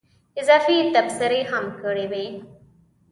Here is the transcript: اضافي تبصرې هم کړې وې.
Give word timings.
اضافي 0.41 0.77
تبصرې 0.93 1.41
هم 1.51 1.65
کړې 1.81 2.05
وې. 2.11 2.25